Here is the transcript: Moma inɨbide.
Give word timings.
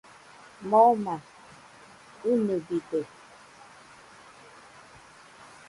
Moma 0.69 1.15
inɨbide. 2.31 3.01